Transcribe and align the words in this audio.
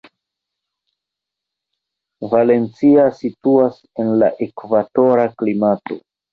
Valencia 2.21 3.05
situas 3.21 3.79
en 4.03 4.13
la 4.25 4.33
ekvatora 4.49 5.31
klimato. 5.45 6.03